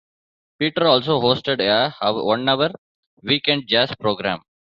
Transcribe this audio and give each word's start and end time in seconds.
Peter 0.57 0.87
also 0.87 1.21
hosted 1.21 1.59
a 1.61 1.93
one-hour, 2.23 2.71
weekend 3.21 3.67
jazz 3.67 3.93
program. 3.99 4.41